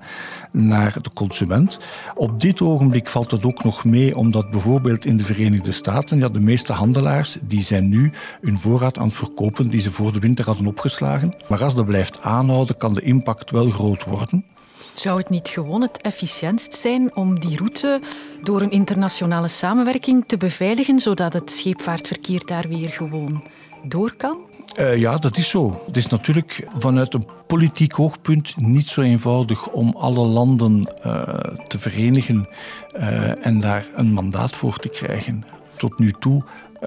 naar 0.51 0.97
de 1.01 1.09
consument. 1.13 1.79
Op 2.15 2.39
dit 2.39 2.61
ogenblik 2.61 3.07
valt 3.07 3.31
het 3.31 3.45
ook 3.45 3.63
nog 3.63 3.85
mee, 3.85 4.15
omdat 4.15 4.49
bijvoorbeeld 4.49 5.05
in 5.05 5.17
de 5.17 5.23
Verenigde 5.23 5.71
Staten, 5.71 6.17
ja, 6.17 6.29
de 6.29 6.39
meeste 6.39 6.73
handelaars 6.73 7.37
die 7.41 7.63
zijn 7.63 7.89
nu 7.89 8.11
hun 8.41 8.59
voorraad 8.59 8.97
aan 8.97 9.07
het 9.07 9.15
verkopen 9.15 9.69
die 9.69 9.81
ze 9.81 9.91
voor 9.91 10.13
de 10.13 10.19
winter 10.19 10.45
hadden 10.45 10.67
opgeslagen. 10.67 11.33
Maar 11.47 11.63
als 11.63 11.75
dat 11.75 11.85
blijft 11.85 12.21
aanhouden, 12.21 12.77
kan 12.77 12.93
de 12.93 13.01
impact 13.01 13.51
wel 13.51 13.69
groot 13.69 14.03
worden. 14.03 14.45
Zou 14.93 15.17
het 15.17 15.29
niet 15.29 15.47
gewoon 15.47 15.81
het 15.81 16.01
efficiëntst 16.01 16.73
zijn 16.73 17.15
om 17.15 17.39
die 17.39 17.57
route 17.57 18.01
door 18.43 18.61
een 18.61 18.71
internationale 18.71 19.47
samenwerking 19.47 20.23
te 20.27 20.37
beveiligen, 20.37 20.99
zodat 20.99 21.33
het 21.33 21.51
scheepvaartverkeer 21.51 22.45
daar 22.45 22.67
weer 22.67 22.91
gewoon 22.91 23.43
door 23.83 24.13
kan? 24.15 24.37
Uh, 24.79 24.97
ja, 24.97 25.17
dat 25.17 25.37
is 25.37 25.49
zo. 25.49 25.81
Het 25.85 25.95
is 25.95 26.07
natuurlijk 26.07 26.67
vanuit 26.77 27.13
een 27.13 27.27
politiek 27.47 27.91
hoogpunt 27.91 28.53
niet 28.57 28.87
zo 28.87 29.01
eenvoudig 29.01 29.67
om 29.67 29.95
alle 29.97 30.25
landen 30.25 30.91
uh, 31.05 31.23
te 31.67 31.79
verenigen 31.79 32.47
uh, 32.95 33.45
en 33.45 33.59
daar 33.59 33.85
een 33.95 34.13
mandaat 34.13 34.55
voor 34.55 34.77
te 34.77 34.89
krijgen. 34.89 35.43
Tot 35.77 35.99
nu 35.99 36.13
toe 36.19 36.43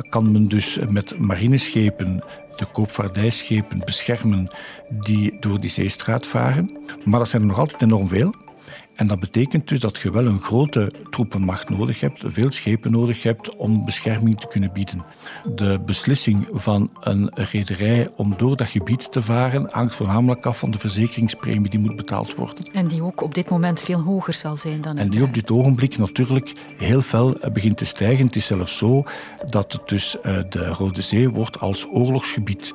kan 0.09 0.33
men 0.33 0.49
dus 0.49 0.79
met 0.89 1.19
marineschepen 1.19 2.23
de 2.57 2.65
koopvaardijschepen 2.73 3.79
beschermen 3.85 4.49
die 5.05 5.37
door 5.41 5.61
die 5.61 5.71
zeestraat 5.71 6.27
varen. 6.27 6.71
Maar 7.05 7.19
dat 7.19 7.29
zijn 7.29 7.43
er 7.43 7.49
nog 7.49 7.59
altijd 7.59 7.83
enorm 7.83 8.09
veel. 8.09 8.35
En 8.99 9.07
dat 9.07 9.21
betekent 9.21 9.69
dus 9.69 9.81
dat 9.81 9.99
je 9.99 10.11
wel 10.11 10.27
een 10.27 10.41
grote 10.41 10.93
troepenmacht 11.11 11.69
nodig 11.69 12.01
hebt, 12.01 12.23
veel 12.27 12.51
schepen 12.51 12.91
nodig 12.91 13.23
hebt 13.23 13.57
om 13.57 13.85
bescherming 13.85 14.41
te 14.41 14.47
kunnen 14.47 14.73
bieden. 14.73 15.05
De 15.55 15.81
beslissing 15.87 16.49
van 16.53 16.91
een 17.01 17.31
rederij 17.35 18.09
om 18.17 18.35
door 18.37 18.57
dat 18.57 18.67
gebied 18.67 19.13
te 19.13 19.23
varen 19.23 19.69
hangt 19.71 19.95
voornamelijk 19.95 20.47
af 20.47 20.59
van 20.59 20.71
de 20.71 20.79
verzekeringspremie 20.79 21.71
die 21.71 21.79
moet 21.79 21.97
betaald 21.97 22.35
worden. 22.35 22.73
En 22.73 22.87
die 22.87 23.03
ook 23.03 23.23
op 23.23 23.35
dit 23.35 23.51
moment 23.51 23.81
veel 23.81 24.01
hoger 24.01 24.35
zal 24.35 24.57
zijn 24.57 24.81
dan. 24.81 24.97
En 24.97 25.11
die 25.11 25.23
op 25.23 25.35
dit 25.35 25.51
ogenblik 25.51 25.99
natuurlijk 25.99 26.53
heel 26.77 27.01
fel 27.01 27.37
begint 27.53 27.77
te 27.77 27.85
stijgen. 27.85 28.27
Het 28.27 28.37
is 28.37 28.47
zelfs 28.47 28.77
zo 28.77 29.05
dat 29.49 29.73
het 29.73 29.89
dus 29.89 30.17
de 30.49 30.67
Rode 30.67 31.03
Zee 31.03 31.31
wordt 31.31 31.61
als 31.61 31.87
oorlogsgebied 31.93 32.75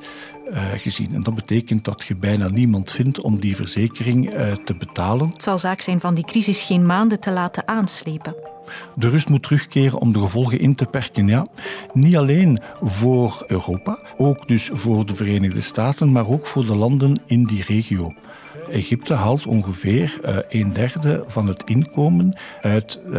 uh, 0.50 0.62
gezien. 0.76 1.14
En 1.14 1.20
dat 1.20 1.34
betekent 1.34 1.84
dat 1.84 2.04
je 2.08 2.14
bijna 2.14 2.48
niemand 2.48 2.90
vindt 2.90 3.20
om 3.20 3.40
die 3.40 3.56
verzekering 3.56 4.34
uh, 4.34 4.52
te 4.52 4.74
betalen. 4.74 5.30
Het 5.30 5.42
zal 5.42 5.58
zaak 5.58 5.80
zijn 5.80 6.00
van 6.00 6.14
die 6.14 6.24
crisis 6.24 6.62
geen 6.62 6.86
maanden 6.86 7.20
te 7.20 7.32
laten 7.32 7.68
aanslepen. 7.68 8.34
De 8.94 9.08
rust 9.08 9.28
moet 9.28 9.42
terugkeren 9.42 9.98
om 9.98 10.12
de 10.12 10.18
gevolgen 10.18 10.58
in 10.58 10.74
te 10.74 10.86
perken. 10.86 11.26
Ja. 11.26 11.46
Niet 11.92 12.16
alleen 12.16 12.60
voor 12.82 13.44
Europa, 13.46 13.98
ook 14.16 14.48
dus 14.48 14.70
voor 14.72 15.06
de 15.06 15.14
Verenigde 15.14 15.60
Staten, 15.60 16.12
maar 16.12 16.28
ook 16.28 16.46
voor 16.46 16.66
de 16.66 16.76
landen 16.76 17.20
in 17.26 17.44
die 17.44 17.64
regio. 17.66 18.12
Egypte 18.70 19.14
haalt 19.14 19.46
ongeveer 19.46 20.20
uh, 20.24 20.36
een 20.48 20.72
derde 20.72 21.24
van 21.26 21.46
het 21.46 21.62
inkomen 21.64 22.36
uit 22.60 23.00
uh, 23.06 23.12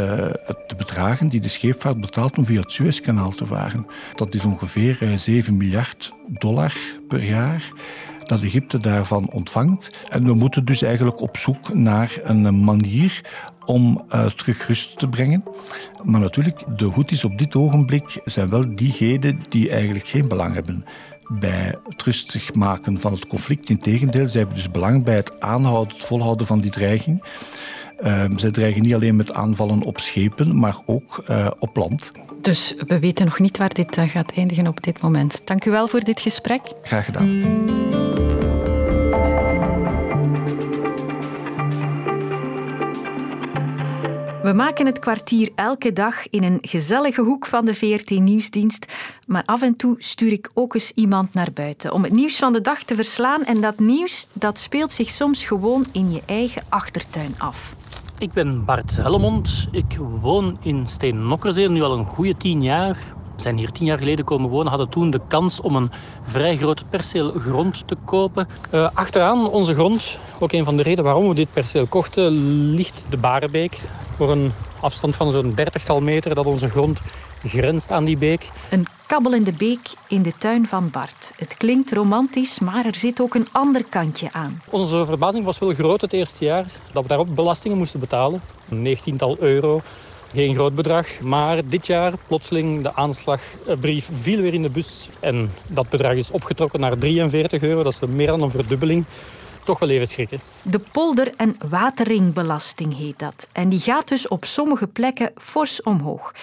de 0.67 0.75
bedragen 0.77 1.27
die 1.27 1.39
de 1.39 1.47
scheepvaart 1.47 2.01
betaalt 2.01 2.37
om 2.37 2.45
via 2.45 2.61
het 2.61 2.71
Suezkanaal 2.71 3.29
te 3.29 3.45
varen. 3.45 3.85
Dat 4.15 4.35
is 4.35 4.43
ongeveer 4.43 4.97
uh, 5.01 5.17
7 5.17 5.57
miljard 5.57 6.13
dollar 6.27 6.73
per 7.07 7.23
jaar 7.23 7.71
dat 8.25 8.41
Egypte 8.41 8.77
daarvan 8.77 9.29
ontvangt. 9.31 9.99
En 10.09 10.25
we 10.25 10.33
moeten 10.33 10.65
dus 10.65 10.81
eigenlijk 10.81 11.21
op 11.21 11.37
zoek 11.37 11.73
naar 11.73 12.19
een 12.23 12.63
manier 12.63 13.21
om 13.65 14.03
uh, 14.13 14.25
terug 14.25 14.67
rust 14.67 14.99
te 14.99 15.07
brengen. 15.07 15.43
Maar 16.03 16.19
natuurlijk, 16.21 16.63
de 16.77 16.89
Houthis 16.89 17.23
op 17.23 17.37
dit 17.37 17.55
ogenblik 17.55 18.21
zijn 18.25 18.49
wel 18.49 18.75
diegenen 18.75 19.39
die 19.49 19.69
eigenlijk 19.69 20.07
geen 20.07 20.27
belang 20.27 20.53
hebben 20.53 20.85
bij 21.27 21.75
het 21.88 22.03
rustig 22.03 22.53
maken 22.53 23.00
van 23.00 23.13
het 23.13 23.27
conflict. 23.27 23.70
Integendeel, 23.70 24.27
zij 24.27 24.39
hebben 24.39 24.58
dus 24.58 24.72
belang 24.72 25.03
bij 25.03 25.15
het 25.15 25.39
aanhouden, 25.39 25.96
het 25.96 26.05
volhouden 26.05 26.48
van 26.48 26.60
die 26.60 26.72
dreiging. 26.72 27.24
Uh, 28.03 28.24
zij 28.36 28.51
dreigen 28.51 28.82
niet 28.82 28.94
alleen 28.94 29.15
met 29.15 29.34
aanvallen 29.34 29.82
op 29.82 30.00
schepen, 30.00 30.60
maar 30.60 30.77
ook 30.86 31.24
uh, 31.29 31.48
op 31.60 31.75
land. 31.75 32.12
Dus 32.41 32.75
we 32.88 33.00
weten 33.00 33.25
nog 33.25 33.39
niet 33.39 33.58
waar 33.58 33.74
dit 33.74 33.98
uh, 33.98 34.10
gaat 34.10 34.32
eindigen 34.36 34.67
op 34.67 34.84
dit 34.84 35.01
moment. 35.01 35.41
Dank 35.46 35.65
u 35.65 35.72
wel 35.72 35.88
voor 35.88 36.00
dit 36.00 36.20
gesprek. 36.20 36.62
Graag 36.82 37.05
gedaan. 37.05 38.14
We 44.45 44.53
maken 44.53 44.85
het 44.85 44.99
kwartier 44.99 45.49
elke 45.55 45.93
dag 45.93 46.29
in 46.29 46.43
een 46.43 46.57
gezellige 46.61 47.21
hoek 47.21 47.45
van 47.45 47.65
de 47.65 47.73
VRT-nieuwsdienst. 47.73 48.85
Maar 49.27 49.43
af 49.45 49.61
en 49.61 49.75
toe 49.75 49.95
stuur 49.97 50.31
ik 50.31 50.49
ook 50.53 50.73
eens 50.73 50.91
iemand 50.91 51.33
naar 51.33 51.51
buiten 51.53 51.91
om 51.91 52.03
het 52.03 52.11
nieuws 52.11 52.37
van 52.37 52.53
de 52.53 52.61
dag 52.61 52.83
te 52.83 52.95
verslaan. 52.95 53.43
En 53.43 53.61
dat 53.61 53.79
nieuws 53.79 54.27
dat 54.33 54.59
speelt 54.59 54.91
zich 54.91 55.09
soms 55.09 55.45
gewoon 55.45 55.85
in 55.91 56.11
je 56.11 56.21
eigen 56.25 56.63
achtertuin 56.69 57.35
af. 57.37 57.75
Ik 58.17 58.33
ben 58.33 58.65
Bart 58.65 58.95
Hellemond. 58.95 59.67
Ik 59.71 59.97
woon 60.21 60.57
in 60.61 60.87
Steen-Nokkerzeel 60.87 61.71
nu 61.71 61.81
al 61.81 61.97
een 61.97 62.05
goede 62.05 62.37
tien 62.37 62.63
jaar. 62.63 62.97
We 63.35 63.41
zijn 63.41 63.57
hier 63.57 63.71
tien 63.71 63.85
jaar 63.85 63.97
geleden 63.97 64.25
komen 64.25 64.49
wonen, 64.49 64.67
hadden 64.67 64.89
toen 64.89 65.09
de 65.09 65.21
kans 65.27 65.61
om 65.61 65.75
een 65.75 65.91
vrij 66.23 66.57
groot 66.57 66.89
perceel 66.89 67.31
grond 67.31 67.87
te 67.87 67.97
kopen. 68.05 68.47
Uh, 68.73 68.89
achteraan 68.93 69.49
onze 69.49 69.73
grond, 69.73 70.19
ook 70.39 70.51
een 70.51 70.63
van 70.63 70.77
de 70.77 70.83
redenen 70.83 71.05
waarom 71.05 71.27
we 71.27 71.35
dit 71.35 71.53
perceel 71.53 71.85
kochten, 71.85 72.31
ligt 72.69 73.05
de 73.09 73.17
Barenbeek. 73.17 73.79
Voor 74.15 74.31
een 74.31 74.51
afstand 74.79 75.15
van 75.15 75.31
zo'n 75.31 75.53
dertigtal 75.53 76.01
meter 76.01 76.36
dat 76.36 76.45
onze 76.45 76.69
grond 76.69 77.00
grenst 77.43 77.91
aan 77.91 78.05
die 78.05 78.17
beek. 78.17 78.50
Een 78.69 78.86
kabbelende 79.05 79.51
beek 79.51 79.89
in 80.07 80.22
de 80.22 80.34
tuin 80.38 80.67
van 80.67 80.89
Bart. 80.89 81.34
Het 81.36 81.57
klinkt 81.57 81.91
romantisch, 81.91 82.60
maar 82.60 82.86
er 82.86 82.95
zit 82.95 83.22
ook 83.22 83.36
een 83.36 83.48
ander 83.51 83.84
kantje 83.89 84.27
aan. 84.31 84.62
Onze 84.69 85.05
verbazing 85.05 85.45
was 85.45 85.60
wel 85.60 85.74
groot 85.74 86.01
het 86.01 86.13
eerste 86.13 86.45
jaar 86.45 86.65
dat 86.91 87.03
we 87.03 87.10
daarop 87.10 87.36
belastingen 87.36 87.77
moesten 87.77 88.00
betalen. 88.00 88.41
Een 88.69 88.81
negentiental 88.81 89.38
euro. 89.39 89.81
Geen 90.34 90.53
groot 90.53 90.75
bedrag, 90.75 91.19
maar 91.19 91.62
dit 91.69 91.88
jaar 91.88 92.13
plotseling 92.27 92.84
de 92.84 92.95
aanslagbrief 92.95 94.10
viel 94.13 94.41
weer 94.41 94.53
in 94.53 94.62
de 94.62 94.69
bus. 94.69 95.10
En 95.19 95.51
dat 95.67 95.89
bedrag 95.89 96.13
is 96.13 96.31
opgetrokken 96.31 96.79
naar 96.79 96.98
43 96.98 97.62
euro. 97.62 97.84
Dat 97.84 97.93
is 97.93 98.10
meer 98.10 98.27
dan 98.27 98.41
een 98.41 98.51
verdubbeling 98.51 99.05
toch 99.65 99.79
wel 99.79 99.89
even 99.89 100.07
schrikken. 100.07 100.39
De 100.62 100.79
polder- 100.79 101.34
en 101.38 101.55
wateringbelasting 101.69 102.98
heet 102.98 103.19
dat. 103.19 103.48
En 103.51 103.69
die 103.69 103.79
gaat 103.79 104.07
dus 104.07 104.27
op 104.27 104.45
sommige 104.45 104.88
plekken 104.88 105.31
fors 105.36 105.84
omhoog. 105.84 106.34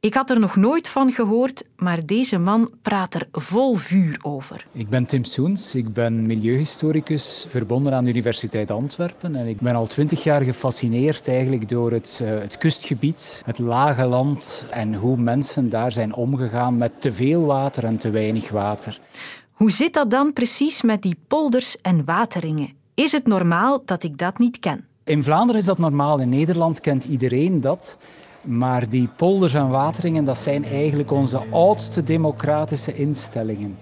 Ik 0.00 0.14
had 0.14 0.30
er 0.30 0.40
nog 0.40 0.56
nooit 0.56 0.88
van 0.88 1.12
gehoord, 1.12 1.64
maar 1.76 2.06
deze 2.06 2.38
man 2.38 2.70
praat 2.82 3.14
er 3.14 3.28
vol 3.32 3.74
vuur 3.74 4.18
over. 4.22 4.66
Ik 4.72 4.88
ben 4.88 5.06
Tim 5.06 5.24
Soens, 5.24 5.74
ik 5.74 5.92
ben 5.92 6.26
milieuhistoricus 6.26 7.46
verbonden 7.48 7.94
aan 7.94 8.04
de 8.04 8.10
Universiteit 8.10 8.70
Antwerpen. 8.70 9.36
En 9.36 9.46
ik 9.46 9.60
ben 9.60 9.74
al 9.74 9.86
twintig 9.86 10.22
jaar 10.22 10.42
gefascineerd 10.42 11.28
eigenlijk 11.28 11.68
door 11.68 11.92
het, 11.92 12.20
uh, 12.22 12.28
het 12.28 12.58
kustgebied, 12.58 13.42
het 13.44 13.58
lage 13.58 14.04
land 14.04 14.64
en 14.70 14.94
hoe 14.94 15.16
mensen 15.16 15.70
daar 15.70 15.92
zijn 15.92 16.14
omgegaan 16.14 16.76
met 16.76 17.00
te 17.00 17.12
veel 17.12 17.44
water 17.44 17.84
en 17.84 17.96
te 17.96 18.10
weinig 18.10 18.50
water. 18.50 18.98
Hoe 19.52 19.70
zit 19.70 19.94
dat 19.94 20.10
dan 20.10 20.32
precies 20.32 20.82
met 20.82 21.02
die 21.02 21.16
polders 21.26 21.80
en 21.80 22.04
wateringen? 22.04 22.70
Is 22.94 23.12
het 23.12 23.26
normaal 23.26 23.82
dat 23.84 24.02
ik 24.02 24.18
dat 24.18 24.38
niet 24.38 24.58
ken? 24.58 24.84
In 25.04 25.22
Vlaanderen 25.22 25.60
is 25.60 25.66
dat 25.66 25.78
normaal, 25.78 26.18
in 26.18 26.28
Nederland 26.28 26.80
kent 26.80 27.04
iedereen 27.04 27.60
dat. 27.60 27.98
Maar 28.44 28.88
die 28.88 29.08
polders 29.16 29.54
en 29.54 29.68
wateringen, 29.68 30.24
dat 30.24 30.38
zijn 30.38 30.64
eigenlijk 30.64 31.10
onze 31.10 31.40
oudste 31.50 32.04
democratische 32.04 32.94
instellingen. 32.94 33.78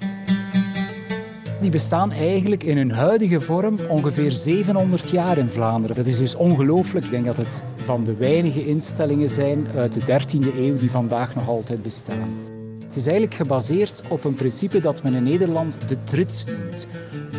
Die 1.61 1.71
bestaan 1.71 2.13
eigenlijk 2.13 2.63
in 2.65 2.77
hun 2.77 2.93
huidige 2.93 3.41
vorm 3.41 3.79
ongeveer 3.89 4.31
700 4.31 5.11
jaar 5.11 5.39
in 5.39 5.49
Vlaanderen. 5.49 5.97
Dat 5.97 6.07
is 6.07 6.19
dus 6.19 6.35
ongelooflijk. 6.35 7.05
Ik 7.05 7.11
denk 7.11 7.25
dat 7.25 7.37
het 7.37 7.63
van 7.77 8.05
de 8.05 8.15
weinige 8.15 8.67
instellingen 8.67 9.29
zijn 9.29 9.67
uit 9.77 9.93
de 9.93 10.01
13e 10.01 10.57
eeuw 10.57 10.79
die 10.79 10.91
vandaag 10.91 11.35
nog 11.35 11.49
altijd 11.49 11.83
bestaan. 11.83 12.59
Het 12.91 12.99
is 12.99 13.07
eigenlijk 13.07 13.35
gebaseerd 13.35 14.03
op 14.09 14.25
een 14.25 14.35
principe 14.35 14.81
dat 14.81 15.03
men 15.03 15.15
in 15.15 15.23
Nederland 15.23 15.77
de 15.89 16.03
trits 16.03 16.45
noemt. 16.45 16.87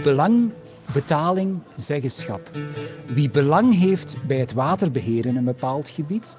Belang, 0.03 0.51
betaling, 0.93 1.59
zeggenschap. 1.75 2.49
Wie 3.05 3.29
belang 3.29 3.79
heeft 3.79 4.15
bij 4.27 4.37
het 4.37 4.53
waterbeheer 4.53 5.25
in 5.25 5.37
een 5.37 5.43
bepaald 5.43 5.89
gebied, 5.89 6.37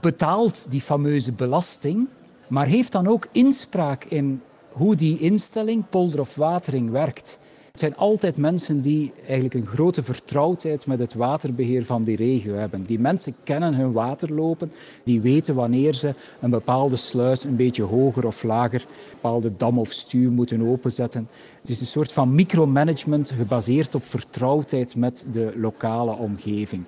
betaalt 0.00 0.70
die 0.70 0.80
fameuze 0.80 1.32
belasting, 1.32 2.08
maar 2.46 2.66
heeft 2.66 2.92
dan 2.92 3.06
ook 3.06 3.26
inspraak 3.32 4.04
in 4.04 4.42
hoe 4.68 4.96
die 4.96 5.18
instelling, 5.18 5.84
polder 5.88 6.20
of 6.20 6.34
watering, 6.34 6.90
werkt. 6.90 7.38
Het 7.78 7.86
zijn 7.86 8.08
altijd 8.08 8.36
mensen 8.36 8.80
die 8.80 9.12
eigenlijk 9.24 9.54
een 9.54 9.66
grote 9.66 10.02
vertrouwdheid 10.02 10.86
met 10.86 10.98
het 10.98 11.14
waterbeheer 11.14 11.84
van 11.84 12.02
die 12.02 12.16
regio 12.16 12.54
hebben. 12.54 12.82
Die 12.82 12.98
mensen 12.98 13.34
kennen 13.44 13.74
hun 13.74 13.92
waterlopen, 13.92 14.72
die 15.04 15.20
weten 15.20 15.54
wanneer 15.54 15.94
ze 15.94 16.14
een 16.40 16.50
bepaalde 16.50 16.96
sluis 16.96 17.44
een 17.44 17.56
beetje 17.56 17.82
hoger 17.82 18.26
of 18.26 18.42
lager, 18.42 18.80
een 18.80 19.10
bepaalde 19.10 19.56
dam 19.56 19.78
of 19.78 19.90
stuw 19.90 20.30
moeten 20.30 20.68
openzetten. 20.68 21.28
Het 21.60 21.70
is 21.70 21.80
een 21.80 21.86
soort 21.86 22.12
van 22.12 22.34
micromanagement 22.34 23.30
gebaseerd 23.30 23.94
op 23.94 24.04
vertrouwdheid 24.04 24.96
met 24.96 25.26
de 25.30 25.52
lokale 25.56 26.16
omgeving. 26.16 26.84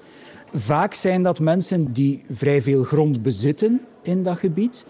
Vaak 0.52 0.94
zijn 0.94 1.22
dat 1.22 1.40
mensen 1.40 1.92
die 1.92 2.22
vrij 2.28 2.62
veel 2.62 2.82
grond 2.82 3.22
bezitten 3.22 3.80
in 4.02 4.22
dat 4.22 4.38
gebied, 4.38 4.84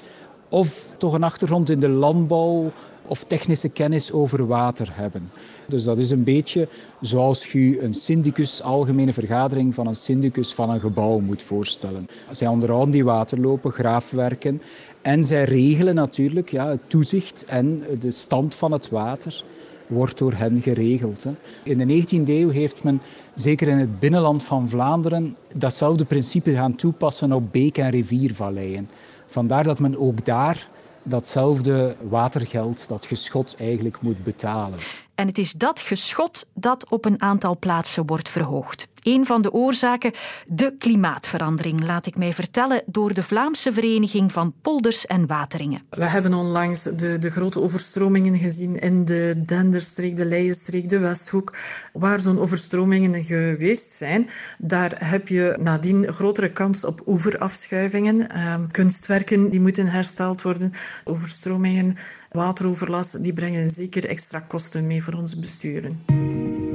of 0.49 0.95
toch 0.99 1.13
een 1.13 1.23
achtergrond 1.23 1.71
in 1.71 1.81
de 1.81 1.89
landbouw 1.89 2.73
of 3.11 3.25
technische 3.25 3.69
kennis 3.69 4.13
over 4.13 4.47
water 4.47 4.89
hebben. 4.93 5.31
Dus 5.67 5.85
dat 5.85 5.99
is 5.99 6.11
een 6.11 6.25
beetje 6.25 6.69
zoals 7.01 7.53
je 7.53 7.83
een 7.83 7.95
syndicus, 7.95 8.63
algemene 8.63 9.13
vergadering 9.13 9.75
van 9.75 9.87
een 9.87 9.97
syndicus 9.97 10.55
van 10.55 10.71
een 10.71 10.81
gebouw 10.81 11.19
moet 11.19 11.43
voorstellen. 11.43 12.09
Zij 12.31 12.49
onderhouden 12.49 12.91
die 12.91 13.05
waterlopen, 13.05 13.73
graafwerken 13.73 14.63
en 15.03 15.25
zij 15.25 15.45
regelen 15.45 15.95
natuurlijk 15.95 16.51
ja, 16.51 16.69
het 16.69 16.81
toezicht 16.87 17.45
en 17.45 17.83
de 18.01 18.11
stand 18.11 18.55
van 18.55 18.73
het 18.73 18.89
water 18.89 19.45
wordt 19.87 20.19
door 20.19 20.33
hen 20.33 20.63
geregeld. 20.63 21.27
In 21.63 21.79
de 21.79 22.05
19e 22.05 22.29
eeuw 22.29 22.51
heeft 22.51 22.83
men, 22.83 23.01
zeker 23.35 23.69
in 23.69 23.79
het 23.79 23.99
binnenland 23.99 24.45
van 24.45 24.69
Vlaanderen, 24.69 25.37
datzelfde 25.55 26.05
principe 26.05 26.53
gaan 26.53 26.75
toepassen 26.75 27.33
op 27.33 27.53
beek- 27.53 27.79
en 27.79 27.91
riviervalleien. 27.91 28.89
Vandaar 29.27 29.65
dat 29.65 29.79
men 29.79 29.99
ook 29.99 30.25
daar 30.25 30.69
datzelfde 31.11 31.97
watergeld, 32.01 32.89
dat 32.89 33.07
geschot, 33.07 33.57
eigenlijk 33.59 34.03
moet 34.03 34.25
betalen. 34.25 34.79
En 35.15 35.27
het 35.27 35.39
is 35.39 35.53
dat 35.53 35.81
geschot 35.81 36.49
dat 36.55 36.89
op 36.89 37.05
een 37.05 37.23
aantal 37.23 37.59
plaatsen 37.59 38.07
wordt 38.07 38.29
verhoogd. 38.29 38.89
Een 39.03 39.27
van 39.27 39.43
de 39.43 39.53
oorzaken, 39.53 40.13
de 40.47 40.75
klimaatverandering, 40.79 41.85
laat 41.85 42.07
ik 42.07 42.17
mij 42.17 42.33
vertellen 42.33 42.83
door 42.87 43.15
de 43.15 43.23
Vlaamse 43.23 43.73
Vereniging 43.73 44.33
van 44.33 44.55
Polders 44.63 45.07
en 45.07 45.27
Wateringen. 45.27 45.83
We 45.91 46.05
hebben 46.05 46.35
onlangs 46.35 46.83
de, 46.83 47.19
de 47.19 47.31
grote 47.31 47.61
overstromingen 47.61 48.39
gezien 48.39 48.77
in 48.77 49.05
de 49.05 49.43
Denderstreek, 49.47 50.17
de 50.17 50.25
Leijenstreek, 50.25 50.89
de 50.89 50.99
Westhoek, 50.99 51.57
waar 51.93 52.21
zo'n 52.21 52.39
overstromingen 52.39 53.25
geweest 53.25 53.93
zijn. 53.93 54.29
Daar 54.59 54.93
heb 54.97 55.29
je 55.29 55.57
nadien 55.61 56.13
grotere 56.13 56.53
kans 56.53 56.85
op 56.85 57.03
oeverafschuivingen, 57.07 58.29
eh, 58.29 58.55
kunstwerken 58.71 59.51
die 59.51 59.61
moeten 59.61 59.87
hersteld 59.87 60.43
worden, 60.43 60.73
overstromingen, 61.05 61.97
wateroverlast, 62.31 63.23
die 63.23 63.33
brengen 63.33 63.69
zeker 63.69 64.05
extra 64.05 64.41
kosten 64.41 64.87
mee 64.87 65.03
voor 65.03 65.15
onze 65.15 65.41
besturen. 65.41 66.70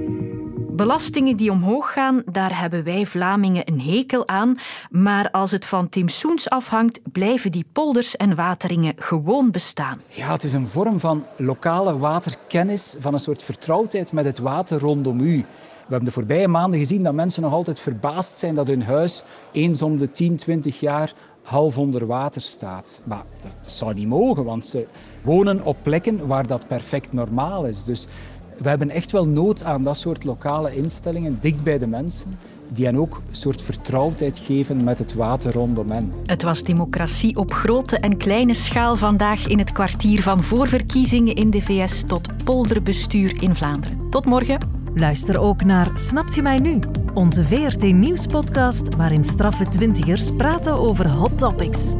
Belastingen 0.75 1.37
die 1.37 1.51
omhoog 1.51 1.93
gaan, 1.93 2.23
daar 2.31 2.59
hebben 2.59 2.83
wij 2.83 3.05
Vlamingen 3.05 3.67
een 3.67 3.81
hekel 3.81 4.27
aan. 4.27 4.57
Maar 4.89 5.31
als 5.31 5.51
het 5.51 5.65
van 5.65 5.89
Tim 5.89 6.07
Soens 6.07 6.49
afhangt, 6.49 6.99
blijven 7.11 7.51
die 7.51 7.65
polders 7.71 8.15
en 8.15 8.35
wateringen 8.35 8.93
gewoon 8.97 9.51
bestaan. 9.51 10.01
Ja, 10.07 10.31
het 10.31 10.43
is 10.43 10.53
een 10.53 10.67
vorm 10.67 10.99
van 10.99 11.25
lokale 11.37 11.97
waterkennis, 11.97 12.95
van 12.99 13.13
een 13.13 13.19
soort 13.19 13.43
vertrouwdheid 13.43 14.11
met 14.11 14.25
het 14.25 14.39
water 14.39 14.79
rondom 14.79 15.19
u. 15.19 15.37
We 15.37 15.91
hebben 15.91 16.05
de 16.05 16.11
voorbije 16.11 16.47
maanden 16.47 16.79
gezien 16.79 17.03
dat 17.03 17.13
mensen 17.13 17.41
nog 17.41 17.53
altijd 17.53 17.79
verbaasd 17.79 18.37
zijn 18.37 18.55
dat 18.55 18.67
hun 18.67 18.83
huis 18.83 19.23
eens 19.51 19.81
om 19.81 19.97
de 19.97 20.11
10, 20.11 20.35
20 20.35 20.79
jaar 20.79 21.13
half 21.45 21.77
onder 21.77 22.05
water 22.05 22.41
staat. 22.41 23.01
Maar 23.03 23.23
dat 23.41 23.55
zou 23.65 23.93
niet 23.93 24.07
mogen, 24.07 24.43
want 24.43 24.65
ze 24.65 24.87
wonen 25.21 25.65
op 25.65 25.77
plekken 25.81 26.27
waar 26.27 26.47
dat 26.47 26.67
perfect 26.67 27.13
normaal 27.13 27.65
is. 27.65 27.83
Dus 27.83 28.07
we 28.57 28.69
hebben 28.69 28.89
echt 28.89 29.11
wel 29.11 29.27
nood 29.27 29.63
aan 29.63 29.83
dat 29.83 29.97
soort 29.97 30.23
lokale 30.23 30.75
instellingen, 30.75 31.37
dicht 31.39 31.63
bij 31.63 31.77
de 31.77 31.87
mensen, 31.87 32.37
die 32.73 32.85
hen 32.85 32.95
ook 32.95 33.21
een 33.29 33.35
soort 33.35 33.61
vertrouwdheid 33.61 34.37
geven 34.37 34.83
met 34.83 34.99
het 34.99 35.13
water 35.13 35.53
rondom 35.53 35.91
hen. 35.91 36.11
Het 36.25 36.43
was 36.43 36.63
democratie 36.63 37.37
op 37.37 37.53
grote 37.53 37.99
en 37.99 38.17
kleine 38.17 38.53
schaal 38.53 38.95
vandaag 38.95 39.47
in 39.47 39.59
het 39.59 39.71
kwartier 39.71 40.21
van 40.21 40.43
voorverkiezingen 40.43 41.35
in 41.35 41.49
de 41.49 41.61
VS 41.61 42.03
tot 42.07 42.43
polderbestuur 42.43 43.43
in 43.43 43.55
Vlaanderen. 43.55 44.09
Tot 44.09 44.25
morgen. 44.25 44.83
Luister 44.95 45.39
ook 45.39 45.63
naar 45.63 45.91
Snapt 45.95 46.35
je 46.35 46.41
mij 46.41 46.59
nu? 46.59 46.79
Onze 47.13 47.45
VRT 47.45 47.93
Nieuwspodcast 47.93 48.95
waarin 48.95 49.23
straffe 49.23 49.67
twintigers 49.67 50.31
praten 50.37 50.73
over 50.73 51.09
hot 51.09 51.37
topics. 51.37 51.95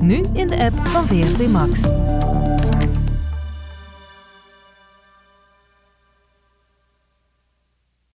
Nu 0.00 0.24
in 0.32 0.48
de 0.48 0.64
app 0.64 0.86
van 0.86 1.06
VRT 1.06 1.50
Max. 1.50 1.92